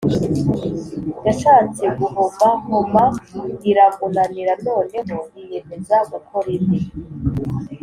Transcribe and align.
yashatse 1.25 1.83
guhomahoma 1.99 3.03
iramunanira 3.69 4.53
noneho 4.65 5.17
yiyemeza 5.33 5.97
gukora 6.11 6.47
indi 6.57 6.79